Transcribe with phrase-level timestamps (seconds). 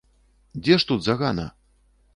[0.63, 1.47] Дзе ж тут загана?